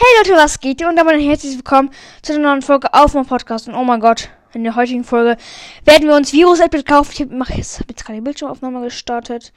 Hey 0.00 0.06
Leute, 0.18 0.40
was 0.40 0.60
geht? 0.60 0.80
Und 0.84 0.94
damit 0.94 1.20
herzlich 1.20 1.56
willkommen 1.56 1.90
zu 2.22 2.32
einer 2.32 2.50
neuen 2.50 2.62
Folge 2.62 2.94
auf 2.94 3.14
meinem 3.14 3.26
Podcast. 3.26 3.66
Und 3.66 3.74
oh 3.74 3.82
mein 3.82 3.98
Gott, 3.98 4.28
in 4.54 4.62
der 4.62 4.76
heutigen 4.76 5.02
Folge 5.02 5.36
werden 5.84 6.06
wir 6.06 6.14
uns 6.14 6.32
Virus 6.32 6.60
App 6.60 6.86
kaufen. 6.86 7.10
Ich 7.12 7.28
mache 7.28 7.54
jetzt, 7.54 7.80
hab 7.80 7.90
jetzt 7.90 8.04
gerade 8.04 8.18
die 8.18 8.24
Bildschirmaufnahme 8.24 8.80
gestartet. 8.82 9.52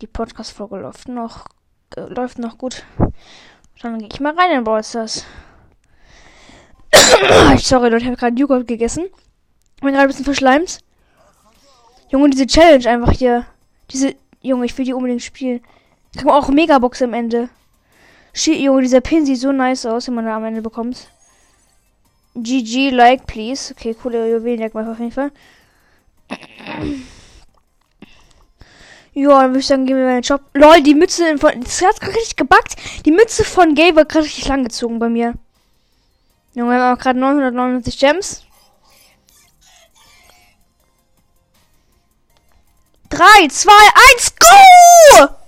Die 0.00 0.06
Podcast-Folge 0.06 0.76
läuft 0.76 1.08
noch, 1.08 1.46
äh, 1.96 2.02
läuft 2.02 2.38
noch 2.38 2.58
gut. 2.58 2.84
Dann 3.80 4.00
gehe 4.00 4.08
ich 4.12 4.20
mal 4.20 4.34
rein 4.34 4.50
in 4.50 4.64
Brawl 4.64 4.84
Stars. 4.84 5.24
Sorry 7.56 7.88
Leute, 7.88 8.02
ich 8.02 8.06
habe 8.06 8.18
gerade 8.18 8.38
Joghurt 8.38 8.68
gegessen. 8.68 9.06
Bin 9.80 9.92
gerade 9.92 10.02
ein 10.02 10.08
bisschen 10.08 10.26
verschleimt. 10.26 10.80
Junge, 12.10 12.28
diese 12.28 12.46
Challenge 12.46 12.86
einfach 12.86 13.12
hier. 13.12 13.46
Diese, 13.90 14.14
Junge, 14.42 14.66
ich 14.66 14.76
will 14.76 14.84
die 14.84 14.92
unbedingt 14.92 15.22
spielen. 15.22 15.62
Ich 16.12 16.20
kann 16.20 16.30
auch 16.30 16.50
Megabox 16.50 17.00
am 17.00 17.14
Ende. 17.14 17.48
Shit, 18.36 18.58
Junge, 18.58 18.82
dieser 18.82 19.00
Pin 19.00 19.24
sieht 19.24 19.38
so 19.38 19.52
nice 19.52 19.86
aus, 19.86 20.08
wenn 20.08 20.14
man 20.14 20.24
da 20.24 20.36
am 20.36 20.44
Ende 20.44 20.60
bekommt. 20.60 21.08
GG, 22.34 22.90
like, 22.90 23.26
please. 23.26 23.72
Okay, 23.72 23.94
coole 23.94 24.28
Juwelenjagd 24.28 24.74
auf 24.74 24.98
jeden 24.98 25.12
Fall. 25.12 25.30
Ja, 29.12 29.42
dann 29.42 29.50
würde 29.50 29.60
ich 29.60 29.66
sagen, 29.66 29.86
gehen 29.86 29.96
wir 29.96 30.08
in 30.08 30.14
den 30.16 30.24
Shop. 30.24 30.40
Lol, 30.52 30.82
die 30.82 30.96
Mütze 30.96 31.38
von. 31.38 31.60
Das 31.60 31.80
hat 31.80 32.00
gerade 32.00 32.16
richtig 32.16 32.34
gebackt. 32.34 32.74
Die 33.06 33.12
Mütze 33.12 33.44
von 33.44 33.76
Gay 33.76 33.94
wird 33.94 34.08
gerade 34.08 34.24
richtig 34.24 34.48
lang 34.48 34.64
gezogen 34.64 34.98
bei 34.98 35.08
mir. 35.08 35.34
Junge, 36.54 36.72
wir 36.72 36.80
haben 36.80 36.96
auch 36.96 37.00
gerade 37.00 37.20
999 37.20 37.98
Gems. 38.00 38.42
3, 43.10 43.46
2, 43.48 43.72
1, 44.16 44.34
go! 44.36 45.43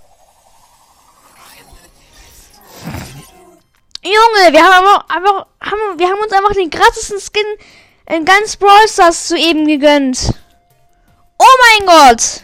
Junge, 4.07 4.53
wir 4.53 4.63
haben 4.63 4.85
aber, 4.85 5.05
aber 5.09 5.47
haben, 5.61 5.99
wir 5.99 6.07
haben 6.07 6.19
uns 6.19 6.31
einfach 6.31 6.53
den 6.53 6.69
krassesten 6.69 7.19
Skin 7.19 7.45
in 8.09 8.23
ganz 8.23 8.55
Brawl 8.55 8.87
Stars 8.87 9.27
soeben 9.27 9.67
gegönnt. 9.67 10.33
Oh 11.37 11.45
mein 11.77 11.87
Gott! 11.87 12.43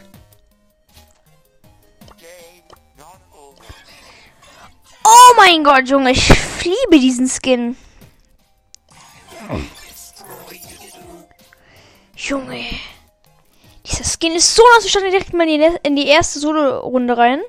Oh 5.06 5.34
mein 5.38 5.64
Gott, 5.64 5.88
Junge, 5.88 6.12
ich 6.12 6.30
liebe 6.64 7.00
diesen 7.00 7.30
Skin. 7.30 7.78
Junge. 12.16 12.66
Dieser 13.86 14.06
Skin 14.06 14.34
ist 14.34 14.56
so 14.56 14.64
ich 14.84 14.90
stand 14.90 15.06
direkt 15.06 15.34
mal 15.34 15.48
in 15.48 15.96
die 15.96 16.08
erste 16.08 16.40
Solo-Runde 16.40 17.18
rein. 17.18 17.42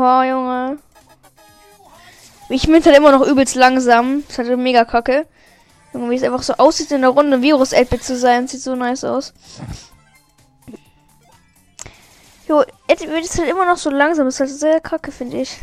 Oha, 0.00 0.24
Junge. 0.24 0.78
Ich 2.48 2.62
bin 2.62 2.82
halt 2.82 2.96
immer 2.96 3.12
noch 3.12 3.26
übelst 3.26 3.54
langsam. 3.54 4.22
Das 4.26 4.38
ist 4.38 4.48
halt 4.48 4.58
mega 4.58 4.86
kacke. 4.86 5.26
Junge, 5.92 6.08
wie 6.10 6.16
es 6.16 6.22
einfach 6.22 6.42
so 6.42 6.54
aussieht 6.54 6.90
in 6.90 7.02
der 7.02 7.10
Runde, 7.10 7.42
virus 7.42 7.74
8 7.74 8.02
zu 8.02 8.16
sein. 8.16 8.48
Sieht 8.48 8.62
so 8.62 8.74
nice 8.74 9.04
aus. 9.04 9.34
Jo, 12.48 12.64
wird 12.88 13.24
es 13.24 13.38
halt 13.38 13.50
immer 13.50 13.66
noch 13.66 13.76
so 13.76 13.90
langsam. 13.90 14.24
Das 14.24 14.36
ist 14.36 14.40
halt 14.40 14.50
sehr 14.50 14.80
kacke, 14.80 15.12
finde 15.12 15.36
ich. 15.36 15.58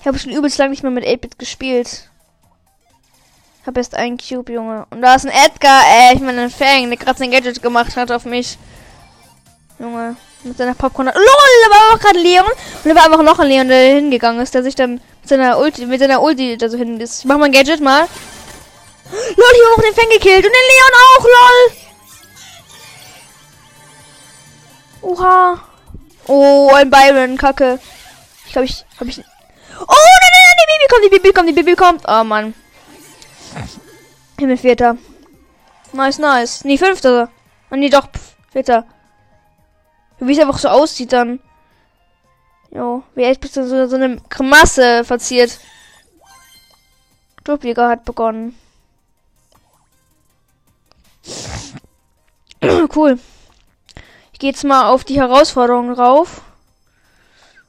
Ich 0.00 0.06
habe 0.08 0.18
schon 0.18 0.32
übelst 0.32 0.58
lang 0.58 0.70
nicht 0.70 0.82
mehr 0.82 0.90
mit 0.90 1.04
8-Bit 1.04 1.38
gespielt. 1.38 2.10
Hab 3.64 3.76
erst 3.76 3.94
einen 3.94 4.18
Cube, 4.18 4.52
Junge. 4.52 4.86
Und 4.90 5.02
da 5.02 5.14
ist 5.14 5.24
ein 5.24 5.32
Edgar, 5.32 5.82
ey. 5.86 6.16
Ich 6.16 6.20
meine, 6.20 6.42
ein 6.42 6.50
Fang, 6.50 6.88
der 6.88 6.98
gerade 6.98 7.18
sein 7.18 7.30
Gadget 7.30 7.62
gemacht 7.62 7.96
hat 7.96 8.10
auf 8.10 8.24
mich. 8.24 8.58
Junge. 9.78 10.16
Mit 10.44 10.58
seiner 10.58 10.74
Popcorn. 10.74 11.06
LOL, 11.06 11.14
da 11.14 11.70
war 11.70 11.94
auch 11.94 11.98
gerade 11.98 12.18
Leon. 12.18 12.46
Und 12.46 12.90
da 12.90 12.94
war 12.94 13.06
einfach 13.06 13.22
noch 13.22 13.38
ein 13.38 13.48
Leon, 13.48 13.66
der 13.68 13.94
hingegangen 13.94 14.42
ist, 14.42 14.54
der 14.54 14.62
sich 14.62 14.74
dann 14.74 14.92
mit 14.92 15.28
seiner 15.28 15.58
Ulti, 15.58 15.86
mit 15.86 16.00
seiner 16.00 16.20
Ulti 16.22 16.58
da 16.58 16.68
so 16.68 16.76
hin 16.76 17.00
ist. 17.00 17.20
Ich 17.20 17.24
mach 17.24 17.38
mal 17.38 17.46
ein 17.46 17.52
Gadget 17.52 17.80
mal. 17.80 18.06
LOL, 19.10 19.54
hier 19.54 19.64
auch 19.74 19.82
den 19.82 19.94
Fang 19.94 20.10
gekillt. 20.10 20.44
Und 20.44 20.52
den 20.52 20.68
Leon 20.70 20.92
auch, 21.06 21.24
lol. 21.24 21.76
Oha. 25.02 25.60
Oh, 26.26 26.70
ein 26.74 26.90
Byron, 26.90 27.36
Kacke. 27.38 27.78
Ich 28.46 28.52
glaube, 28.52 28.66
ich. 28.66 28.84
Hab 29.00 29.08
ich. 29.08 29.18
Oh, 29.18 29.84
nein, 29.88 30.30
nein, 30.32 30.42
nein, 30.46 30.56
die 30.60 30.68
Bibi 30.72 30.88
kommt, 30.88 31.04
die 31.04 31.10
Bibi 31.10 31.32
kommt, 31.32 31.48
die 31.48 31.52
Bibi 31.52 31.74
kommt. 31.74 32.02
Oh, 32.06 32.24
Mann. 32.24 32.54
Ich 34.36 34.46
bin 34.46 34.58
Vierter. 34.58 34.96
Nice, 35.92 36.18
nice. 36.18 36.64
Nee, 36.64 36.76
Fünfter. 36.76 37.30
Oh, 37.70 37.76
nee, 37.76 37.88
doch. 37.88 38.08
Vierter. 38.52 38.84
Wie 40.26 40.32
es 40.32 40.38
einfach 40.38 40.58
so 40.58 40.68
aussieht 40.68 41.12
dann. 41.12 41.40
Jo, 42.70 43.02
wie 43.14 43.22
echt 43.22 43.40
bist 43.40 43.56
du 43.56 43.66
so, 43.66 43.86
so 43.86 43.96
eine 43.96 44.16
Grimasse 44.28 45.04
verziert. 45.04 45.58
Doppelliga 47.44 47.88
hat 47.88 48.04
begonnen. 48.04 48.58
cool. 52.96 53.18
Ich 54.32 54.38
gehe 54.38 54.50
jetzt 54.50 54.64
mal 54.64 54.88
auf 54.88 55.04
die 55.04 55.20
Herausforderung 55.20 55.92
rauf. 55.92 56.42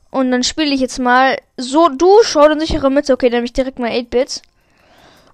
Und 0.10 0.32
dann 0.32 0.44
spiele 0.44 0.74
ich 0.74 0.80
jetzt 0.80 0.98
mal 1.00 1.38
so 1.58 1.90
du 1.90 2.24
schau 2.24 2.48
in 2.48 2.60
sichere 2.60 2.90
Mitte. 2.90 3.14
Okay, 3.14 3.30
dann 3.30 3.40
habe 3.40 3.46
ich 3.46 3.54
direkt 3.54 3.80
mal 3.80 3.92
8-Bit. 3.92 4.42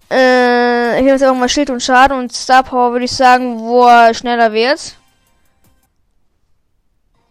Äh, 0.10 0.96
ich 0.96 1.04
nehme 1.04 1.12
jetzt 1.12 1.22
einfach 1.22 1.38
mal 1.38 1.48
Schild 1.48 1.70
und 1.70 1.82
Schaden 1.82 2.18
und 2.18 2.34
Star 2.34 2.64
Power 2.64 2.92
würde 2.92 3.06
ich 3.06 3.12
sagen, 3.12 3.60
wo 3.60 3.86
er 3.86 4.14
schneller 4.14 4.52
wird. 4.52 4.96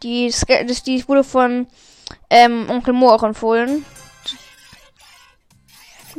Die, 0.02 0.32
das, 0.48 0.82
die 0.82 1.06
wurde 1.06 1.24
von 1.24 1.66
ähm, 2.30 2.68
Onkel 2.70 2.94
Mo 2.94 3.10
auch 3.10 3.22
empfohlen. 3.22 3.84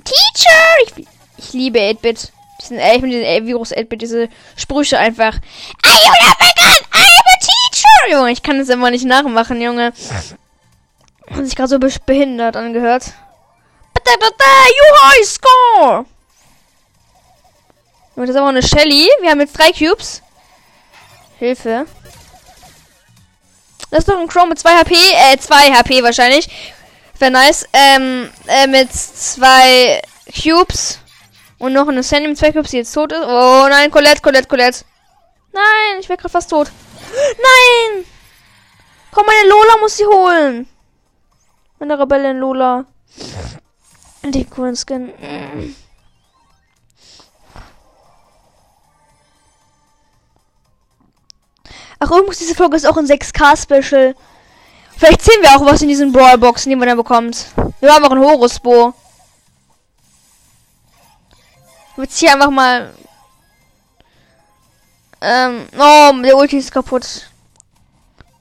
Teacher! 0.03 0.95
Ich, 0.97 1.07
ich 1.37 1.53
liebe 1.53 1.79
8-Bit. 1.79 2.31
Diesen, 2.61 2.77
äh, 2.77 2.95
ich 2.95 3.01
bin 3.01 3.09
diesen 3.09 3.25
äh, 3.25 3.45
Virus 3.45 3.73
8-Bit, 3.73 4.01
diese 4.01 4.29
Sprüche 4.55 4.97
einfach. 4.97 5.35
I 5.35 6.07
am 6.07 6.13
a 6.13 6.45
I 6.93 7.03
am 7.03 7.25
a 7.25 7.39
teacher! 7.39 8.11
Junge, 8.11 8.31
ich 8.31 8.43
kann 8.43 8.59
das 8.59 8.69
immer 8.69 8.91
nicht 8.91 9.05
nachmachen, 9.05 9.61
Junge. 9.61 9.93
Hat 11.29 11.45
sich 11.45 11.55
gerade 11.55 11.69
so 11.69 11.79
behindert 12.05 12.55
angehört. 12.55 13.13
You 13.95 14.97
high 15.01 15.25
score! 15.25 16.05
Und 18.15 18.27
das 18.27 18.35
ist 18.35 18.41
auch 18.41 18.47
eine 18.47 18.61
Shelly. 18.61 19.09
Wir 19.21 19.31
haben 19.31 19.39
jetzt 19.39 19.57
drei 19.57 19.71
Cubes. 19.71 20.21
Hilfe. 21.39 21.85
Das 23.91 23.99
ist 23.99 24.09
doch 24.09 24.19
ein 24.19 24.27
Chrome 24.27 24.49
mit 24.49 24.59
2 24.59 24.69
HP, 24.77 24.95
äh, 24.95 25.37
2 25.37 25.73
HP 25.73 26.01
wahrscheinlich. 26.01 26.47
Wäre 27.19 27.31
nice. 27.31 27.67
Ähm, 27.71 28.29
äh, 28.47 28.65
mit 28.65 28.91
zwei 28.91 30.01
Cubes. 30.25 30.99
Und 31.59 31.73
noch 31.73 31.87
eine 31.87 32.01
Sandy 32.01 32.27
mit 32.27 32.37
zwei 32.37 32.51
Cubes, 32.51 32.71
die 32.71 32.77
jetzt 32.77 32.93
tot 32.93 33.11
ist. 33.11 33.21
Oh 33.21 33.67
nein, 33.69 33.91
Colette, 33.91 34.21
Colette, 34.21 34.47
Colette. 34.47 34.83
Nein, 35.51 35.99
ich 35.99 36.09
wäre 36.09 36.17
gerade 36.17 36.31
fast 36.31 36.49
tot. 36.49 36.71
Nein! 37.11 38.05
Komm, 39.11 39.25
meine 39.25 39.49
Lola 39.49 39.77
muss 39.81 39.97
sie 39.97 40.05
holen. 40.05 40.67
Meine 41.77 41.99
Rebellin 41.99 42.37
Lola. 42.37 42.85
Die 44.23 44.45
coolen 44.45 44.75
Skin. 44.75 45.11
Ach, 52.03 52.09
übrigens, 52.09 52.39
diese 52.39 52.55
Folge 52.55 52.77
ist 52.77 52.87
auch 52.87 52.97
ein 52.97 53.05
6K-Special. 53.05 54.15
Vielleicht 54.97 55.21
sehen 55.21 55.39
wir 55.43 55.55
auch 55.55 55.63
was 55.63 55.83
in 55.83 55.87
diesen 55.87 56.11
Brawlboxen, 56.11 56.71
die 56.71 56.75
man 56.75 56.87
da 56.87 56.95
bekommt. 56.95 57.45
Wir 57.79 57.93
haben 57.93 58.03
auch 58.03 58.11
ein 58.11 58.19
Horusbo. 58.19 58.95
Jetzt 61.97 62.17
hier 62.17 62.33
einfach 62.33 62.49
mal. 62.49 62.91
Ähm, 65.21 65.67
oh, 65.77 66.11
der 66.23 66.35
Ulti 66.35 66.57
ist 66.57 66.71
kaputt. 66.71 67.29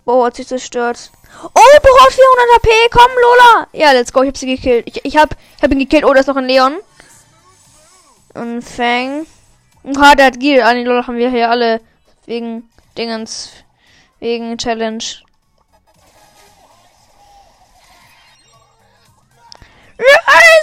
Bo 0.06 0.24
hat 0.24 0.36
sich 0.36 0.48
zerstört. 0.48 1.10
Oh, 1.42 1.50
Bo 1.52 1.88
hat 2.00 2.12
400 2.12 2.56
HP. 2.56 2.68
Komm, 2.90 3.10
Lola. 3.20 3.66
Ja, 3.74 3.92
let's 3.92 4.10
go. 4.10 4.22
Ich 4.22 4.28
hab 4.28 4.38
sie 4.38 4.46
gekillt. 4.46 4.86
Ich, 4.86 5.04
ich 5.04 5.16
hab, 5.18 5.36
ich 5.58 5.62
hab 5.62 5.70
ihn 5.70 5.80
gekillt. 5.80 6.06
Oh, 6.06 6.14
da 6.14 6.20
ist 6.20 6.28
noch 6.28 6.36
ein 6.36 6.46
Leon. 6.46 6.78
Und 8.32 8.62
Fang. 8.62 9.26
Ah, 9.96 10.14
der 10.14 10.26
hat 10.26 10.40
Gil. 10.40 10.62
Ah, 10.62 10.72
Lola 10.72 11.06
haben 11.06 11.18
wir 11.18 11.28
hier 11.28 11.50
alle 11.50 11.82
wegen 12.24 12.70
Dingens 13.00 13.52
wegen 14.18 14.58
Challenge. 14.58 15.02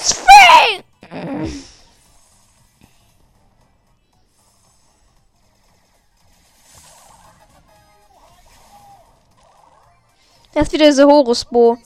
Free! 0.03 0.83
Das 10.53 10.67
ist 10.67 10.73
wieder 10.73 10.93
so 10.93 11.09
Horusbo. 11.09 11.79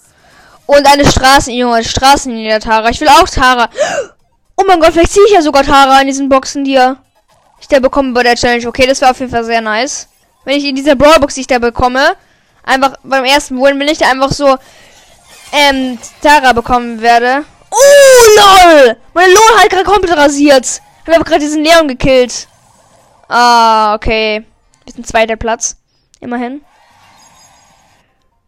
Und 0.66 0.86
eine 0.86 1.06
Straßenjunge, 1.06 1.86
Straßenlinie 1.86 2.60
Tara. 2.60 2.90
Ich 2.90 3.00
will 3.00 3.08
auch 3.08 3.30
Tara. 3.30 3.70
Oh 4.58 4.64
mein 4.68 4.82
Gott, 4.82 4.92
vielleicht 4.92 5.14
ziehe 5.14 5.26
ich 5.28 5.32
ja 5.32 5.42
sogar 5.42 5.64
Tara 5.64 6.02
in 6.02 6.08
diesen 6.08 6.28
Boxen, 6.28 6.66
die 6.66 6.78
ich 7.62 7.68
der 7.70 7.80
bekomme 7.80 8.12
bei 8.12 8.24
der 8.24 8.36
Challenge. 8.36 8.68
Okay, 8.68 8.86
das 8.86 9.02
war 9.02 9.12
auf 9.12 9.20
jeden 9.22 9.32
Fall 9.32 9.46
sehr 9.46 9.62
nice. 9.62 10.10
Wenn 10.44 10.58
ich 10.58 10.66
in 10.66 10.76
dieser 10.76 10.96
Brawlbox, 10.96 11.36
die 11.36 11.42
ich 11.42 11.48
da 11.48 11.60
bekomme, 11.60 12.16
einfach 12.64 12.98
beim 13.04 13.26
ersten 13.26 13.62
Win, 13.62 13.80
wenn 13.80 13.88
ich 13.88 14.00
da 14.00 14.10
einfach 14.10 14.32
so 14.32 14.58
ähm, 15.52 15.98
Tara 16.22 16.54
bekommen 16.54 17.02
werde. 17.02 17.46
Oh, 17.70 18.38
lol! 18.38 18.98
Meine 19.14 19.34
Lohn 19.34 19.60
hat 19.60 19.70
gerade 19.70 19.84
komplett 19.84 20.18
rasiert. 20.18 20.82
Hab 21.06 21.16
aber 21.16 21.24
gerade 21.24 21.40
diesen 21.40 21.64
Leon 21.64 21.88
gekillt. 21.88 22.48
Ah, 23.28 23.96
okay. 23.96 24.46
Wir 24.86 24.94
sind 24.94 25.08
zweiter 25.08 25.36
Platz. 25.36 25.78
Immerhin. 26.20 26.62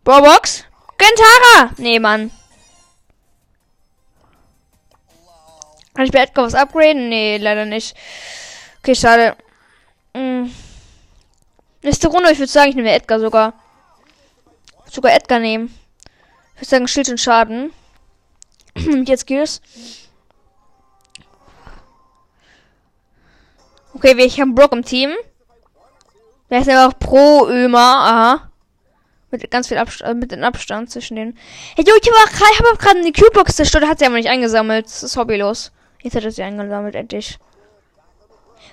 Brawlbox? 0.03 0.65
Gönn 0.97 1.09
Tara! 1.15 1.71
Nee, 1.77 1.99
Mann. 1.99 2.31
Kann 5.93 6.05
ich 6.05 6.11
bei 6.11 6.19
Edgar 6.19 6.45
was 6.45 6.55
upgraden? 6.55 7.09
Nee, 7.09 7.37
leider 7.37 7.65
nicht. 7.65 7.95
Okay, 8.79 8.95
schade. 8.95 9.35
Hm. 10.15 10.51
Nächste 11.83 12.07
Runde, 12.07 12.31
ich 12.31 12.39
würde 12.39 12.51
sagen, 12.51 12.69
ich 12.69 12.75
nehme 12.75 12.91
Edgar 12.91 13.19
sogar. 13.19 13.53
Sogar 14.89 15.13
Edgar 15.13 15.39
nehmen. 15.39 15.73
Ich 16.55 16.61
würde 16.61 16.69
sagen, 16.69 16.87
Schild 16.87 17.09
und 17.09 17.19
Schaden. 17.19 17.73
Und 18.75 19.09
jetzt 19.09 19.27
Gears. 19.27 19.61
Okay, 23.93 24.17
wir 24.17 24.27
haben 24.29 24.55
Brock 24.55 24.71
im 24.71 24.85
Team. 24.85 25.13
Der 26.49 26.59
ist 26.61 26.69
einfach 26.69 26.97
pro 26.97 27.47
Ömer. 27.47 27.79
Aha. 27.79 28.49
Mit 29.29 29.49
ganz 29.51 29.67
viel 29.67 29.77
Abstand, 29.77 30.11
äh, 30.11 30.13
mit 30.13 30.31
dem 30.31 30.43
Abstand 30.43 30.89
zwischen 30.89 31.15
denen. 31.15 31.37
Hey, 31.75 31.83
jo, 31.85 31.93
ich 32.01 32.09
habe 32.09 32.69
hab 32.69 32.79
gerade 32.79 32.99
eine 32.99 33.11
Q-Box 33.11 33.57
zerstört, 33.57 33.87
hat 33.87 33.99
sie 33.99 34.05
aber 34.05 34.15
nicht 34.15 34.29
eingesammelt. 34.29 34.85
Das 34.85 35.03
ist 35.03 35.17
hobbylos. 35.17 35.71
Jetzt 36.01 36.15
hat 36.15 36.23
er 36.23 36.31
sie 36.31 36.43
eingesammelt, 36.43 36.95
endlich. 36.95 37.39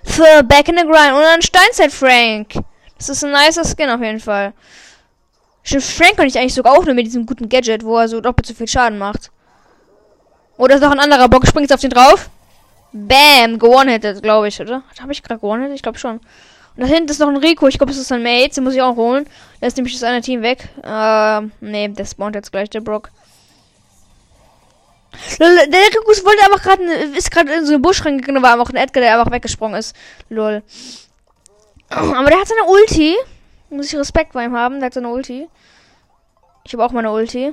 Für 0.04 0.42
Back 0.44 0.68
in 0.68 0.76
the 0.76 0.84
Grind 0.84 1.14
und 1.14 1.22
dann 1.22 1.42
Steinzeit 1.42 1.92
Frank. 1.92 2.54
Das 3.00 3.08
ist 3.08 3.24
ein 3.24 3.32
nicer 3.32 3.64
Skin 3.64 3.88
auf 3.88 4.02
jeden 4.02 4.20
Fall. 4.20 4.52
Stimmt, 5.62 5.84
Frank 5.84 6.16
kann 6.18 6.26
ich 6.26 6.38
eigentlich 6.38 6.52
sogar 6.52 6.74
auch 6.74 6.84
nur 6.84 6.94
mit 6.94 7.06
diesem 7.06 7.24
guten 7.24 7.48
Gadget, 7.48 7.82
wo 7.82 7.96
er 7.96 8.08
so 8.08 8.20
doppelt 8.20 8.46
so 8.46 8.52
viel 8.52 8.68
Schaden 8.68 8.98
macht. 8.98 9.30
Oder 10.58 10.74
ist 10.74 10.82
noch 10.82 10.90
ein 10.90 11.00
anderer 11.00 11.26
Bock, 11.26 11.46
springt 11.46 11.72
auf 11.72 11.80
den 11.80 11.88
drauf. 11.88 12.28
Bam, 12.92 13.58
gewonnen 13.58 13.98
glaube 14.20 14.48
ich, 14.48 14.60
oder? 14.60 14.82
Habe 15.00 15.12
ich 15.12 15.22
gerade 15.22 15.40
gewonnen? 15.40 15.72
Ich 15.72 15.82
glaube 15.82 15.98
schon. 15.98 16.18
Und 16.18 16.22
da 16.76 16.84
hinten 16.84 17.10
ist 17.10 17.20
noch 17.20 17.28
ein 17.28 17.38
Rico, 17.38 17.68
ich 17.68 17.78
glaube, 17.78 17.90
das 17.90 18.00
ist 18.00 18.12
ein 18.12 18.22
Mate, 18.22 18.56
den 18.56 18.64
muss 18.64 18.74
ich 18.74 18.82
auch 18.82 18.96
holen. 18.96 19.26
Da 19.60 19.66
ist 19.66 19.78
nämlich 19.78 19.94
das 19.94 20.02
eine 20.02 20.20
Team 20.20 20.42
weg. 20.42 20.68
Äh, 20.82 21.40
nee, 21.62 21.88
der 21.88 22.04
spawnt 22.04 22.34
jetzt 22.34 22.52
gleich, 22.52 22.68
der 22.68 22.80
Brock. 22.80 23.10
Der 25.38 25.48
Rico 25.48 26.06
wollte 26.06 26.44
einfach 26.44 26.62
gerade, 26.62 26.84
ist 27.16 27.30
gerade 27.30 27.54
in 27.54 27.64
so 27.64 27.72
einen 27.72 27.82
Busch 27.82 28.04
reingegangen, 28.04 28.42
war 28.42 28.52
einfach 28.52 28.68
ein 28.68 28.76
Edgar, 28.76 29.02
der 29.02 29.18
einfach 29.18 29.32
weggesprungen 29.32 29.78
ist. 29.78 29.96
Lol. 30.28 30.62
Aber 32.16 32.30
der 32.30 32.40
hat 32.40 32.48
seine 32.48 32.64
Ulti. 32.64 33.16
Muss 33.68 33.92
ich 33.92 33.98
Respekt 33.98 34.32
bei 34.32 34.44
ihm 34.44 34.56
haben. 34.56 34.78
Der 34.78 34.86
hat 34.86 34.94
seine 34.94 35.08
Ulti. 35.08 35.48
Ich 36.64 36.72
habe 36.72 36.84
auch 36.84 36.92
meine 36.92 37.10
Ulti. 37.10 37.52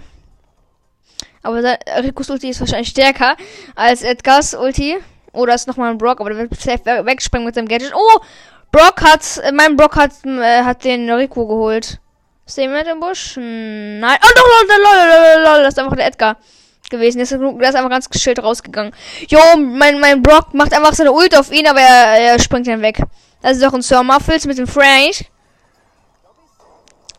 Aber 1.43 1.61
Ricos 2.03 2.29
Ulti 2.29 2.49
ist 2.49 2.59
wahrscheinlich 2.59 2.89
stärker 2.89 3.35
als 3.75 4.03
Edgars 4.03 4.53
Ulti. 4.53 4.97
Oder 5.33 5.55
ist 5.55 5.67
nochmal 5.67 5.91
ein 5.91 5.97
Brock, 5.97 6.19
aber 6.19 6.31
der 6.31 6.49
wird 6.49 6.59
safe 6.59 7.05
wegspringen 7.05 7.45
mit 7.45 7.55
seinem 7.55 7.67
Gadget. 7.67 7.93
Oh! 7.95 8.19
Brock 8.71 9.01
hat, 9.01 9.21
mein 9.53 9.75
Brock 9.75 9.95
hat, 9.95 10.11
äh, 10.25 10.63
hat 10.63 10.83
den 10.83 11.09
Rico 11.09 11.47
geholt. 11.47 11.99
Ist 12.45 12.57
der 12.57 12.65
jemand 12.65 12.87
im 12.87 12.99
Busch? 12.99 13.35
Hm, 13.35 13.99
nein. 13.99 14.17
Oh, 14.21 14.29
doch, 14.35 14.43
lol, 14.43 14.77
lol, 14.77 15.43
lol, 15.43 15.43
lol, 15.43 15.63
das 15.63 15.73
ist 15.73 15.79
einfach 15.79 15.95
der 15.95 16.07
Edgar 16.07 16.37
gewesen. 16.89 17.17
Der 17.17 17.23
ist, 17.23 17.31
der 17.31 17.69
ist 17.69 17.75
einfach 17.75 17.89
ganz 17.89 18.09
geschillt 18.09 18.41
rausgegangen. 18.41 18.93
Jo, 19.27 19.39
mein, 19.57 19.99
mein 19.99 20.21
Brock 20.21 20.53
macht 20.53 20.73
einfach 20.73 20.93
seine 20.93 21.11
Ult 21.11 21.37
auf 21.37 21.51
ihn, 21.51 21.67
aber 21.67 21.81
er, 21.81 22.33
er 22.33 22.39
springt 22.39 22.67
dann 22.67 22.81
weg. 22.81 23.01
Das 23.41 23.57
ist 23.57 23.63
auch 23.63 23.73
ein 23.73 23.81
Sir 23.81 24.03
Muffles 24.03 24.45
mit 24.45 24.57
dem 24.57 24.67
Frank. 24.67 25.25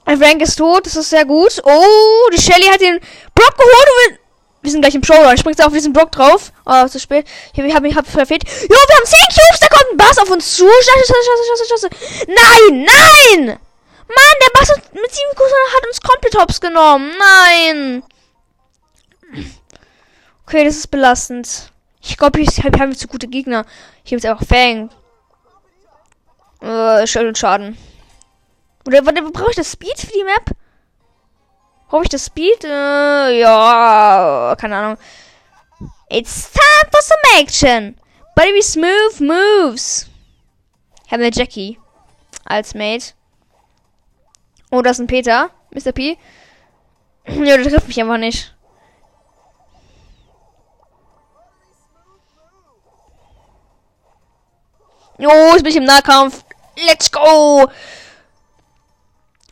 Frank 0.05 0.41
ist 0.41 0.57
tot, 0.57 0.87
das 0.87 0.97
ist 0.97 1.11
sehr 1.11 1.25
gut. 1.25 1.61
Oh, 1.65 2.31
die 2.33 2.41
Shelly 2.41 2.67
hat 2.67 2.81
den 2.81 2.99
Brock 3.35 3.57
geholt 3.57 3.89
und 4.11 4.19
wir 4.63 4.71
sind 4.73 4.81
gleich 4.81 4.95
im 4.95 5.05
Showdown. 5.05 5.37
Springt 5.37 5.65
auf 5.65 5.73
diesen 5.73 5.93
Block 5.93 6.11
drauf. 6.13 6.53
Oh, 6.67 6.87
zu 6.89 6.99
spät. 6.99 7.27
Ich 7.53 7.75
hab, 7.75 7.85
ich 7.85 7.95
hab 7.95 8.07
verfehlt. 8.07 8.43
Jo, 8.45 8.69
wir 8.69 8.97
haben 8.97 9.07
10 9.07 9.19
Cubes. 9.29 9.61
Da 9.61 9.69
kommt 9.69 9.93
ein 9.93 9.97
Bass 9.97 10.19
auf 10.19 10.31
uns 10.31 10.57
zu. 10.57 10.67
Scheiße, 10.67 11.07
scheiße, 11.07 11.45
scheiße, 11.49 11.69
scheiße. 11.69 12.27
Nein, 12.27 12.85
nein! 12.85 13.59
Mann, 14.09 14.39
der 14.43 14.59
Bass 14.59 14.69
mit 14.93 15.15
7 15.15 15.35
Cubes 15.37 15.53
hat 15.77 15.87
uns 15.87 16.01
komplett 16.01 16.39
hops 16.39 16.61
genommen. 16.61 17.13
Nein. 17.19 18.03
Okay, 20.47 20.65
das 20.65 20.77
ist 20.77 20.91
belastend. 20.91 21.71
Ich 22.03 22.17
glaube, 22.17 22.41
ich 22.41 22.65
habe 22.65 22.79
hab 22.79 22.97
zu 22.97 23.07
gute 23.07 23.29
Gegner. 23.29 23.65
Ich 24.05 24.13
habe 24.13 24.17
jetzt 24.17 24.27
einfach 24.27 24.47
Fang. 24.47 24.91
Äh, 26.61 27.07
Schaden. 27.07 27.79
Oder 28.87 29.03
brauche 29.03 29.51
ich 29.51 29.57
das 29.57 29.73
Speed 29.73 29.99
für 29.99 30.13
die 30.13 30.25
Map? 30.25 30.57
Brauche 31.89 32.05
ich 32.05 32.09
das 32.09 32.27
Speed? 32.27 32.65
Äh, 32.65 33.41
ja, 33.41 34.57
keine 34.59 34.77
Ahnung. 34.77 34.99
It's 36.11 36.51
time 36.51 36.91
for 36.91 37.03
some 37.03 37.43
action. 37.43 37.97
Baby 38.35 38.63
Smooth 38.63 39.21
Moves. 39.21 40.09
Ich 41.07 41.13
habe 41.13 41.23
eine 41.23 41.33
Jackie 41.33 41.79
als 42.45 42.75
Mate. 42.75 43.13
Oh, 44.71 44.83
das 44.83 44.99
ist 44.99 45.01
ein 45.01 45.07
Peter. 45.07 45.51
Mr. 45.71 45.93
P. 45.93 46.19
ja, 47.27 47.57
der 47.57 47.65
trifft 47.65 47.89
mich 47.89 48.01
einfach 48.01 48.19
nicht. 48.19 48.55
Oh, 55.19 55.53
jetzt 55.53 55.63
bin 55.63 55.71
ich 55.71 55.77
im 55.77 55.85
Nahkampf. 55.85 56.45
Let's 56.87 57.11
go! 57.11 57.69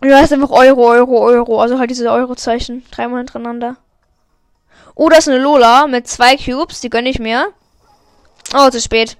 Ja, 0.05 0.21
ist 0.21 0.33
einfach 0.33 0.51
Euro, 0.51 0.89
Euro, 0.89 1.21
Euro. 1.25 1.61
Also 1.61 1.79
halt 1.79 1.91
diese 1.91 2.11
Euro-Zeichen. 2.11 2.85
Dreimal 2.91 3.19
hintereinander. 3.19 3.77
Oh, 4.95 5.09
da 5.09 5.17
ist 5.17 5.29
eine 5.29 5.39
Lola 5.39 5.87
mit 5.87 6.07
zwei 6.07 6.37
Cubes. 6.37 6.81
Die 6.81 6.91
gönne 6.91 7.09
ich 7.09 7.19
mir. 7.19 7.53
Oh, 8.55 8.71
zu 8.71 8.81
spät. 8.81 9.17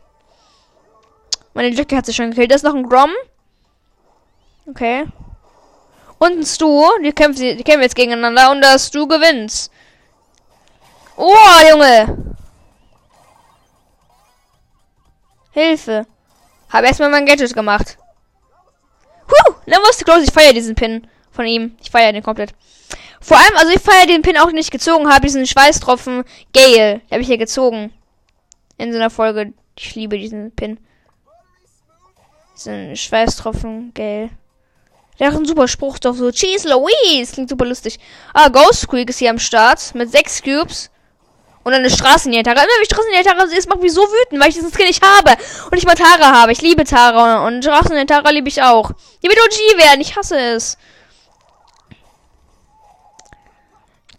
Meine 1.55 1.71
Jackie 1.71 1.97
hat 1.97 2.07
sich 2.07 2.15
schon 2.15 2.31
gekillt. 2.31 2.51
Da 2.51 2.55
ist 2.55 2.63
noch 2.63 2.75
ein 2.75 2.89
Grom. 2.89 3.11
Okay. 4.69 5.07
Und 6.19 6.39
ein 6.39 6.47
Stu. 6.47 6.85
Die 7.03 7.13
kämpfen, 7.13 7.41
die 7.41 7.65
kämpfen 7.65 7.83
jetzt 7.83 7.97
gegeneinander. 7.97 8.51
Und 8.51 8.61
das 8.61 8.89
Stu 8.89 9.07
gewinnt. 9.07 9.71
Oh, 11.17 11.35
Junge. 11.71 12.35
Hilfe. 15.53 16.07
Hab 16.77 16.85
erstmal 16.85 17.09
mein 17.09 17.25
Gadget 17.25 17.55
gemacht. 17.55 17.97
Huh, 19.31 19.55
Lemos 19.65 19.97
Close, 19.97 20.25
ich 20.25 20.31
feiere 20.31 20.53
diesen 20.53 20.75
Pin 20.75 21.07
von 21.31 21.47
ihm. 21.47 21.75
Ich 21.83 21.91
feiere 21.91 22.13
den 22.13 22.23
komplett. 22.23 22.53
Vor 23.19 23.39
allem, 23.39 23.57
also 23.57 23.73
ich 23.73 23.81
feiere 23.81 24.07
den 24.07 24.21
Pin 24.21 24.37
auch 24.37 24.53
nicht 24.53 24.71
gezogen 24.71 25.11
habe, 25.11 25.23
diesen 25.23 25.47
Schweißtropfen 25.47 26.25
Gale. 26.53 27.01
Habe 27.11 27.23
ich 27.23 27.29
hier 27.29 27.39
gezogen. 27.39 27.95
In 28.77 28.93
so 28.93 28.99
einer 28.99 29.09
Folge. 29.09 29.55
Ich 29.75 29.95
liebe 29.95 30.19
diesen 30.19 30.55
Pin. 30.55 30.79
Diesen 32.55 32.95
Schweißtropfen 32.95 33.95
Gale. 33.95 34.29
Der 35.19 35.29
hat 35.29 35.35
einen 35.35 35.47
super 35.47 35.69
Spruch 35.69 35.99
doch 35.99 36.15
so. 36.15 36.31
Cheese 36.31 36.69
Louise. 36.69 37.33
Klingt 37.33 37.49
super 37.49 37.65
lustig. 37.65 37.99
Ah, 38.35 38.51
Ghost 38.51 38.83
Squeak 38.83 39.09
ist 39.09 39.19
hier 39.19 39.31
am 39.31 39.39
Start. 39.39 39.95
Mit 39.95 40.13
sechs 40.13 40.43
Cubes. 40.43 40.91
Und 41.67 41.75
eine 41.75 41.91
Straßenjäger. 41.91 42.53
Immer 42.53 42.61
wenn 42.61 42.85
Straßenjäger 42.85 43.59
es 43.59 43.67
macht 43.67 43.83
mich 43.83 43.93
so 43.93 44.03
wütend, 44.03 44.41
weil 44.41 44.51
ich 44.51 44.55
diesen 44.55 44.71
Skin 44.71 44.87
nicht 44.87 45.03
habe. 45.05 45.33
Und 45.69 45.77
ich 45.77 45.85
mal 45.85 45.97
Tara 45.97 46.31
habe. 46.41 46.53
Ich 46.53 46.63
liebe 46.63 46.85
Tara. 46.85 47.45
Und 47.45 47.65
Straßenjäger 47.65 48.23
liebe 48.31 48.49
ich 48.49 48.63
auch. 48.63 48.93
Die 49.21 49.29
wird 49.29 49.41
OG 49.41 49.77
werden. 49.77 50.01
Ich 50.01 50.15
hasse 50.15 50.39
es. 50.39 50.79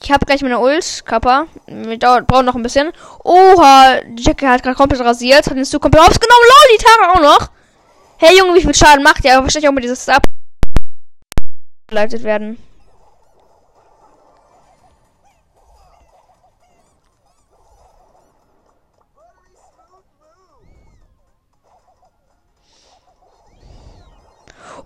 Ich 0.03 0.11
habe 0.11 0.25
gleich 0.25 0.41
meine 0.41 0.59
Ult, 0.59 1.03
Kappa. 1.05 1.47
Wir 1.67 1.97
dauert, 1.97 2.27
brauchen 2.27 2.45
noch 2.45 2.55
ein 2.55 2.63
bisschen. 2.63 2.91
Oha, 3.23 4.01
Jackie 4.17 4.45
hat 4.45 4.61
gerade 4.61 4.75
komplett 4.75 4.99
rasiert. 4.99 5.47
Hat 5.47 5.55
den 5.55 5.65
Stu 5.65 5.79
komplett 5.79 6.03
aufgenommen. 6.03 6.43
Lol, 6.43 6.77
die 6.77 6.83
Tara 6.83 7.13
auch 7.13 7.21
noch. 7.21 7.49
Hey 8.17 8.37
Junge, 8.37 8.55
wie 8.55 8.61
viel 8.61 8.75
Schaden 8.75 9.03
macht 9.03 9.23
der? 9.23 9.41
Wahrscheinlich 9.41 9.69
auch 9.69 9.73
mit 9.73 9.85
dieses 9.85 10.03
Star 10.03 10.19
geleitet 11.87 12.25
werden. 12.25 12.57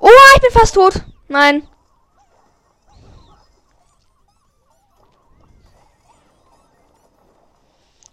Oh, 0.03 0.09
ich 0.35 0.40
bin 0.51 0.60
fast 0.60 0.75
tot. 0.75 0.93
Nein. 1.27 1.67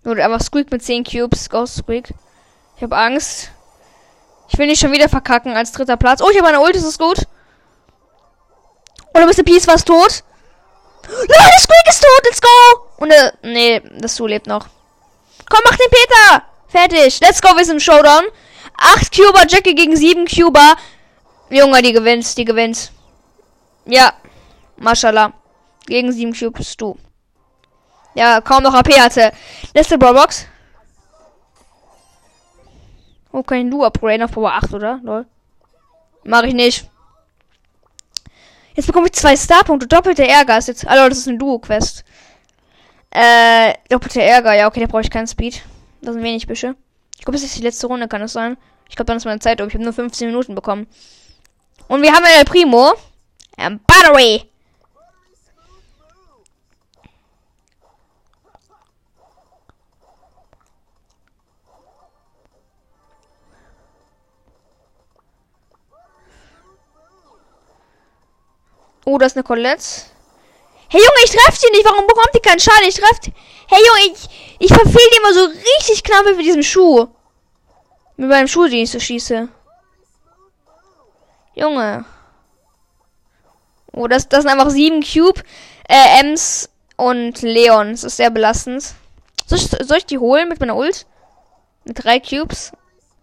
Nur 0.04 0.16
einfach 0.16 0.40
Squeak 0.40 0.70
mit 0.70 0.82
10 0.82 1.04
Cubes. 1.04 1.50
Ghost 1.50 1.76
Squeak. 1.76 2.14
Ich 2.76 2.82
habe 2.82 2.96
Angst. 2.96 3.50
Ich 4.48 4.58
will 4.58 4.66
nicht 4.66 4.80
schon 4.80 4.92
wieder 4.92 5.08
verkacken 5.08 5.56
als 5.56 5.72
dritter 5.72 5.96
Platz. 5.96 6.22
Oh, 6.22 6.30
ich 6.30 6.38
habe 6.38 6.48
eine 6.48 6.60
Ult, 6.60 6.74
das 6.74 6.84
ist 6.84 6.98
gut. 6.98 7.26
Oder 9.14 9.26
Mr. 9.26 9.42
P 9.44 9.52
ist 9.52 9.66
fast 9.66 9.86
tot. 9.86 10.22
Nein, 11.02 11.52
Squeak 11.60 11.88
ist 11.88 12.02
tot, 12.02 12.24
let's 12.24 12.40
go! 12.40 12.48
Und 12.98 13.10
äh, 13.10 13.32
nee, 13.42 13.82
das 13.98 14.16
Su 14.16 14.26
lebt 14.26 14.46
noch. 14.46 14.66
Komm, 15.48 15.60
mach 15.64 15.76
den 15.76 15.90
Peter! 15.90 16.44
Fertig. 16.68 17.20
Let's 17.20 17.42
go, 17.42 17.56
wir 17.56 17.64
sind 17.64 17.76
im 17.76 17.80
Showdown. 17.80 18.24
8 18.76 19.12
Cuber 19.12 19.46
Jackie 19.48 19.74
gegen 19.74 19.96
7 19.96 20.26
Cuber. 20.26 20.76
Junge, 21.50 21.82
die 21.82 21.92
gewinnt, 21.92 22.36
die 22.36 22.44
gewinnt. 22.44 22.92
Ja. 23.86 24.12
Mashallah. 24.76 25.32
Gegen 25.86 26.12
7 26.12 26.32
Cubes 26.32 26.76
du. 26.76 26.98
Ja, 28.14 28.40
kaum 28.40 28.62
noch 28.62 28.74
AP 28.74 28.98
hatte. 28.98 29.32
Letzte 29.74 29.98
Brawlbox. 29.98 30.46
Oh, 33.32 33.42
kein 33.42 33.70
du 33.70 33.84
upgraden 33.84 34.22
auf 34.22 34.32
Power 34.32 34.52
8, 34.52 34.74
oder? 34.74 35.00
Lol. 35.02 35.26
Mach 36.24 36.42
ich 36.42 36.54
nicht. 36.54 36.90
Jetzt 38.74 38.86
bekomme 38.86 39.06
ich 39.06 39.12
zwei 39.12 39.36
Starpunkte. 39.36 39.86
Doppelte 39.86 40.26
Ärger 40.26 40.58
ist 40.58 40.68
jetzt. 40.68 40.86
Also, 40.86 41.08
das 41.08 41.18
ist 41.18 41.28
eine 41.28 41.38
Duo-Quest. 41.38 42.04
Äh, 43.10 43.74
doppelte 43.88 44.22
Ärger. 44.22 44.54
Ja, 44.54 44.66
okay, 44.66 44.80
da 44.80 44.86
brauche 44.86 45.02
ich 45.02 45.10
keinen 45.10 45.26
Speed. 45.26 45.62
Das 46.02 46.14
sind 46.14 46.22
wenig 46.22 46.46
Büsche. 46.46 46.76
Ich 47.16 47.24
glaube, 47.24 47.32
das 47.32 47.42
ist 47.42 47.56
die 47.56 47.62
letzte 47.62 47.86
Runde, 47.86 48.08
kann 48.08 48.22
es 48.22 48.32
sein? 48.32 48.56
Ich 48.88 48.96
glaube, 48.96 49.06
dann 49.06 49.16
ist 49.16 49.24
meine 49.24 49.40
Zeit 49.40 49.60
um. 49.60 49.68
Ich 49.68 49.74
habe 49.74 49.84
nur 49.84 49.92
15 49.92 50.28
Minuten 50.28 50.54
bekommen. 50.54 50.86
Und 51.88 52.02
wir 52.02 52.12
haben 52.12 52.24
El 52.24 52.44
Primo. 52.44 52.94
Ähm, 53.56 53.80
Battery. 53.86 54.44
Oh, 69.04 69.16
das 69.16 69.32
ist 69.32 69.36
eine 69.36 69.42
Colette. 69.42 69.82
Hey 70.90 71.00
Junge, 71.00 71.24
ich 71.24 71.30
treffe 71.30 71.58
die 71.66 71.70
nicht. 71.72 71.84
Warum 71.86 72.06
bekommt 72.06 72.28
die 72.34 72.40
keinen 72.40 72.60
Schaden? 72.60 72.86
Ich 72.86 72.94
treffe. 72.94 73.32
Hey 73.66 73.80
Junge, 73.86 74.14
ich, 74.14 74.28
ich 74.58 74.68
verfehle 74.68 75.10
die 75.10 75.16
immer 75.16 75.32
so 75.32 75.44
richtig 75.46 76.04
knapp 76.04 76.26
mit 76.26 76.40
diesem 76.40 76.62
Schuh. 76.62 77.08
Mit 78.18 78.28
meinem 78.28 78.48
Schuh, 78.48 78.66
den 78.66 78.80
ich 78.80 78.90
so 78.90 79.00
schieße. 79.00 79.48
Junge. 81.58 82.04
Oh, 83.92 84.06
das, 84.06 84.28
das 84.28 84.42
sind 84.42 84.50
einfach 84.52 84.70
sieben 84.70 85.02
Cube, 85.02 85.42
äh, 85.88 86.20
Ems 86.20 86.68
und 86.96 87.42
Leon. 87.42 87.90
Das 87.90 88.04
ist 88.04 88.16
sehr 88.16 88.30
belastend. 88.30 88.94
Soll 89.46 89.58
ich, 89.58 89.68
soll 89.68 89.98
ich 89.98 90.06
die 90.06 90.18
holen 90.18 90.48
mit 90.48 90.60
meiner 90.60 90.76
Ult? 90.76 91.06
Mit 91.84 92.04
drei 92.04 92.20
Cubes? 92.20 92.72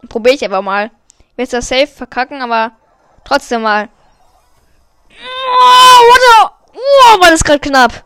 Probiere 0.10 0.36
ich 0.36 0.44
einfach 0.44 0.62
mal. 0.62 0.92
Ich 1.32 1.38
werde 1.38 1.51
das 1.51 1.70
safe 1.70 1.88
verkacken, 1.88 2.42
aber 2.42 2.72
trotzdem 3.24 3.62
mal. 3.62 3.88
Oh, 5.10 6.01
what 6.10 6.20
the? 6.22 6.77
Oh, 6.77 7.22
war 7.22 7.32
das 7.32 7.44
gerade 7.44 7.60
knapp. 7.60 8.04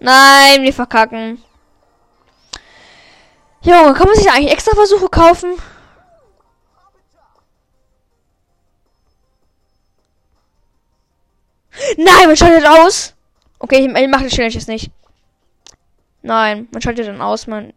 Nein, 0.00 0.62
wir 0.62 0.72
verkacken. 0.72 1.44
Junge, 3.62 3.92
kann 3.92 4.06
man 4.06 4.16
sich 4.16 4.30
eigentlich 4.30 4.52
extra 4.52 4.74
Versuche 4.74 5.08
kaufen? 5.08 5.52
Nein, 11.96 12.26
man 12.26 12.36
schaltet 12.36 12.66
aus. 12.66 13.14
Okay, 13.58 13.86
ich, 13.86 13.94
ich 13.94 14.08
mache 14.08 14.24
das 14.24 14.32
Challenge 14.32 14.54
jetzt 14.54 14.68
nicht. 14.68 14.90
Nein, 16.22 16.68
man 16.72 16.82
schaltet 16.82 17.08
dann 17.08 17.20
aus, 17.20 17.46
man. 17.46 17.72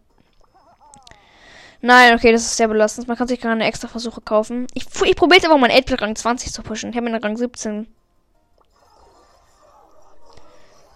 Nein, 1.80 2.14
okay, 2.14 2.32
das 2.32 2.42
ist 2.42 2.56
sehr 2.56 2.68
belastend. 2.68 3.08
Man 3.08 3.16
kann 3.16 3.28
sich 3.28 3.40
keine 3.40 3.66
extra 3.66 3.88
Versuche 3.88 4.20
kaufen. 4.22 4.66
Ich, 4.74 4.86
ich 5.04 5.16
probiere 5.16 5.36
jetzt 5.36 5.44
einfach 5.44 5.58
mal 5.58 5.70
8 5.70 6.00
Rang 6.00 6.16
20 6.16 6.52
zu 6.52 6.62
pushen. 6.62 6.90
Ich 6.90 6.96
habe 6.96 7.06
einen 7.06 7.22
Rang 7.22 7.36
17. 7.36 7.86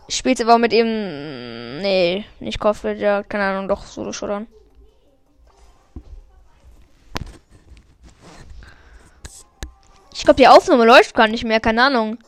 Ich 0.09 0.17
spiele 0.17 0.33
jetzt 0.33 0.41
aber 0.41 0.57
mit 0.57 0.73
ihm. 0.73 0.87
Nee, 1.83 2.25
nicht 2.41 2.59
Kopfbild, 2.59 2.99
ja, 2.99 3.23
keine 3.23 3.45
Ahnung, 3.45 3.69
doch 3.69 3.85
Solo 3.85 4.13
Showdown. 4.13 4.47
Ich 10.15 10.25
glaube, 10.25 10.39
die 10.39 10.49
Aufnahme 10.49 10.87
läuft 10.87 11.15
gar 11.15 11.29
nicht 11.29 11.45
mehr, 11.45 11.61
keine 11.61 11.85
Ahnung. 11.85 12.19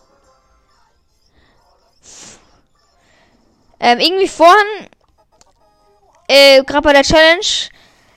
Ähm, 3.81 3.99
irgendwie 3.99 4.29
vorhin, 4.29 4.89
äh, 6.29 6.63
gerade 6.65 6.83
bei 6.83 6.93
der 6.93 7.03
Challenge, 7.03 7.47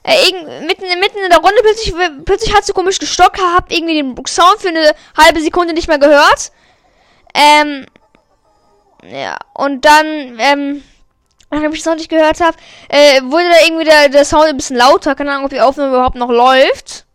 äh, 0.03 0.61
mitten, 0.65 0.83
mitten 0.99 1.17
in 1.19 1.29
der 1.29 1.39
Runde 1.39 1.61
plötzlich, 1.61 1.95
plötzlich 2.25 2.53
hat 2.53 2.65
sie 2.65 2.73
komisch 2.73 2.99
gestockt, 2.99 3.39
hab 3.39 3.71
irgendwie 3.71 4.01
den 4.01 4.15
Sound 4.27 4.59
für 4.59 4.67
eine 4.67 4.93
halbe 5.17 5.41
Sekunde 5.41 5.73
nicht 5.73 5.87
mehr 5.87 5.99
gehört. 5.99 6.51
Ähm, 7.33 7.85
ja, 9.09 9.37
und 9.53 9.85
dann, 9.85 10.37
ähm, 10.39 10.83
nachdem 11.49 11.73
ich 11.73 11.79
es 11.79 11.85
noch 11.85 11.95
nicht 11.95 12.09
gehört 12.09 12.41
habe, 12.41 12.57
äh, 12.89 13.21
wurde 13.23 13.49
da 13.49 13.65
irgendwie 13.65 13.85
der, 13.85 14.09
der 14.09 14.25
Sound 14.25 14.47
ein 14.47 14.57
bisschen 14.57 14.77
lauter. 14.77 15.15
Keine 15.15 15.31
Ahnung, 15.31 15.45
ob 15.45 15.51
die 15.51 15.61
Aufnahme 15.61 15.95
überhaupt 15.95 16.15
noch 16.15 16.29
läuft. 16.29 17.05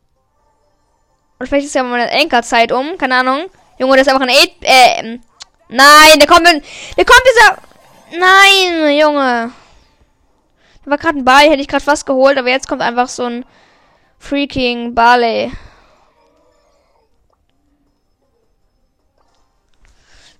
Und 1.38 1.46
vielleicht 1.46 1.66
ist 1.66 1.74
ja 1.74 1.82
meine 1.82 2.10
Anchor-Zeit 2.10 2.72
um. 2.72 2.98
Keine 2.98 3.16
Ahnung. 3.16 3.50
Junge, 3.78 3.96
das 3.96 4.06
ist 4.06 4.12
einfach 4.12 4.26
ein 4.26 4.34
8, 4.34 4.50
äh, 4.62 5.18
nein, 5.68 6.18
der 6.18 6.26
kommt, 6.26 6.46
der 6.46 7.04
kommt 7.04 7.22
dieser, 7.24 7.58
Nein, 8.18 8.98
Junge. 8.98 9.52
Da 10.84 10.90
war 10.90 10.98
gerade 10.98 11.18
ein 11.18 11.24
Ball, 11.24 11.48
hätte 11.48 11.60
ich 11.60 11.68
gerade 11.68 11.86
was 11.86 12.04
geholt, 12.04 12.38
aber 12.38 12.48
jetzt 12.48 12.68
kommt 12.68 12.82
einfach 12.82 13.08
so 13.08 13.24
ein 13.24 13.44
freaking 14.18 14.94
Barley. 14.94 15.52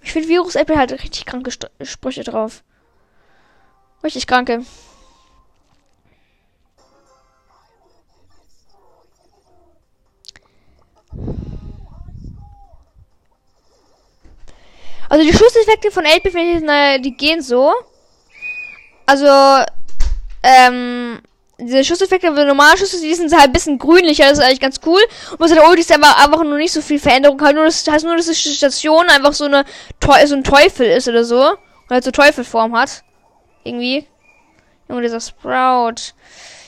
Ich 0.03 0.13
finde 0.13 0.29
Virus 0.29 0.55
Apple 0.55 0.79
halt 0.79 0.93
richtig 0.93 1.27
kranke 1.27 1.51
St 1.51 1.71
Sprüche 1.83 2.25
drauf. 2.25 2.65
Richtig 4.03 4.27
kranke. 4.27 4.65
Also 15.09 15.25
die 15.25 15.33
Schusseffekte 15.33 15.91
von 15.91 16.05
8 16.07 16.23
bit 16.23 16.35
die 17.05 17.17
gehen 17.17 17.41
so. 17.43 17.73
Also, 19.07 19.65
ähm, 20.43 21.21
diese 21.61 21.83
Schusseffekte, 21.83 22.35
wenn 22.37 22.47
normale 22.47 22.79
Schüsse, 22.79 23.01
die 23.01 23.15
sind 23.15 23.33
halt 23.33 23.47
ein 23.47 23.53
bisschen 23.53 23.79
grünlicher, 23.79 24.25
das 24.25 24.39
ist 24.39 24.45
eigentlich 24.45 24.61
ganz 24.61 24.81
cool. 24.87 25.01
Und 25.33 25.41
was 25.41 25.51
der 25.51 25.67
Ulti 25.67 25.81
ist 25.81 25.91
einfach, 25.91 26.23
einfach 26.23 26.45
nur 26.45 26.57
nicht 26.57 26.73
so 26.73 26.81
viel 26.81 27.01
Veränderung, 27.01 27.41
halt 27.41 27.57
nur, 27.57 27.65
das 27.65 27.87
heißt 27.87 28.05
nur, 28.05 28.17
dass 28.17 28.27
die 28.27 28.35
Station 28.35 29.09
einfach 29.09 29.33
so 29.33 29.47
eine, 29.47 29.65
so 30.27 30.35
ein 30.35 30.45
Teufel 30.45 30.87
ist 30.87 31.09
oder 31.09 31.25
so. 31.25 31.51
Und 31.51 31.91
halt 31.91 32.05
so 32.05 32.11
Teufelform 32.11 32.77
hat. 32.77 33.03
Irgendwie. 33.65 34.07
Junge, 34.89 35.03
dieser 35.03 35.21
Sprout. 35.21 36.13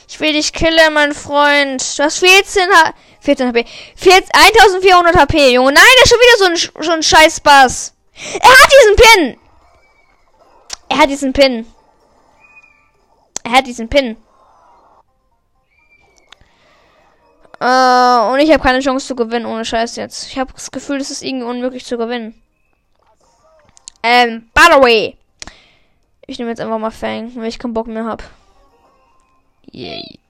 Ich 0.09 0.19
will 0.19 0.33
dich 0.33 0.51
killen, 0.51 0.93
mein 0.93 1.13
Freund. 1.13 1.97
Du 1.97 2.03
hast 2.03 2.17
14 2.19 2.69
H 2.69 2.93
14 3.21 3.47
HP. 3.47 3.65
14, 3.95 4.29
1400 4.33 5.15
HP, 5.15 5.53
Junge. 5.53 5.71
Nein, 5.71 5.83
der 5.95 6.03
ist 6.03 6.09
schon 6.09 6.19
wieder 6.19 6.37
so 6.37 6.45
ein, 6.45 6.83
so 6.83 6.91
ein 6.91 7.03
scheiß 7.03 7.39
Bass. 7.39 7.93
Er 8.39 8.49
hat 8.49 8.71
diesen 8.71 8.95
Pin. 8.95 9.39
Er 10.89 10.97
hat 10.97 11.09
diesen 11.09 11.33
Pin. 11.33 11.65
Er 13.43 13.51
hat 13.51 13.67
diesen 13.67 13.89
Pin. 13.89 14.17
Äh, 17.59 18.31
und 18.31 18.39
ich 18.39 18.51
habe 18.51 18.63
keine 18.63 18.79
Chance 18.79 19.07
zu 19.07 19.15
gewinnen, 19.15 19.45
ohne 19.45 19.65
Scheiß 19.65 19.95
jetzt. 19.95 20.27
Ich 20.27 20.39
habe 20.39 20.51
das 20.53 20.71
Gefühl, 20.71 20.97
es 20.97 21.11
ist 21.11 21.21
irgendwie 21.21 21.45
unmöglich 21.45 21.85
zu 21.85 21.97
gewinnen. 21.97 22.41
Ähm, 24.03 24.49
by 24.53 24.63
the 24.73 24.81
way. 24.81 25.17
Ich 26.25 26.39
nehme 26.39 26.49
jetzt 26.49 26.61
einfach 26.61 26.79
mal 26.79 26.91
Fang, 26.91 27.35
weil 27.35 27.47
ich 27.47 27.59
keinen 27.59 27.73
Bock 27.73 27.87
mehr 27.87 28.05
habe. 28.05 28.23
Yay. 29.71 30.20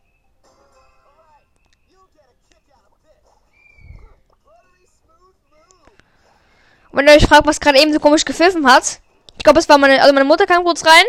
Und 6.92 7.00
wenn 7.00 7.08
ihr 7.08 7.14
euch 7.14 7.26
fragt, 7.26 7.46
was 7.46 7.60
gerade 7.60 7.80
eben 7.80 7.94
so 7.94 8.00
komisch 8.00 8.26
gepfiffen 8.26 8.66
hat, 8.66 9.00
ich 9.38 9.44
glaube, 9.44 9.60
es 9.60 9.70
war 9.70 9.78
meine, 9.78 10.02
also 10.02 10.14
meine 10.14 10.26
Mutter 10.26 10.46
kam 10.46 10.64
kurz 10.64 10.86
rein, 10.86 11.06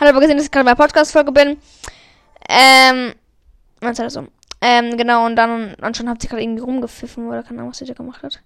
hat 0.00 0.08
aber 0.08 0.20
gesehen, 0.20 0.36
dass 0.36 0.46
ich 0.46 0.52
gerade 0.52 0.64
bei 0.64 0.74
Podcast-Folge 0.74 1.32
bin. 1.32 1.58
Ähm, 2.48 3.14
was 3.80 3.98
hat 3.98 4.10
so? 4.10 4.26
Ähm, 4.60 4.96
genau, 4.96 5.26
und 5.26 5.36
dann 5.36 5.74
anscheinend 5.80 6.12
hat 6.12 6.22
sie 6.22 6.28
gerade 6.28 6.42
irgendwie 6.42 6.62
rumgepfiffen 6.62 7.26
oder 7.26 7.42
keine 7.42 7.60
Ahnung, 7.60 7.70
was 7.70 7.78
sie 7.78 7.84
da 7.84 7.94
gemacht 7.94 8.22
hat. 8.22 8.40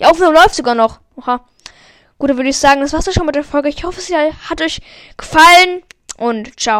Die 0.00 0.06
Aufnahme 0.06 0.34
läuft 0.34 0.54
sogar 0.54 0.74
noch. 0.74 1.00
Oha. 1.16 1.44
Gut, 2.18 2.30
dann 2.30 2.36
würde 2.36 2.50
ich 2.50 2.58
sagen, 2.58 2.80
das 2.80 2.92
war's 2.92 3.04
doch 3.04 3.12
schon 3.12 3.26
mit 3.26 3.34
der 3.34 3.44
Folge. 3.44 3.68
Ich 3.68 3.84
hoffe, 3.84 4.00
es 4.00 4.10
hat 4.10 4.60
euch 4.60 4.80
gefallen 5.16 5.82
und 6.18 6.58
ciao. 6.58 6.78